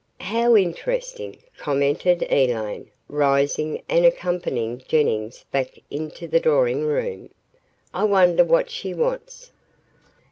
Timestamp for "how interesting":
0.21-1.37